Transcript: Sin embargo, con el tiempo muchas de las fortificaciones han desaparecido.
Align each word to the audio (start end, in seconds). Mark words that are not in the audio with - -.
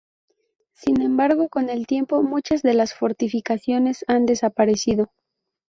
Sin 0.73 0.99
embargo, 1.01 1.47
con 1.47 1.69
el 1.69 1.85
tiempo 1.85 2.23
muchas 2.23 2.63
de 2.63 2.73
las 2.73 2.95
fortificaciones 2.95 4.03
han 4.07 4.25
desaparecido. 4.25 5.11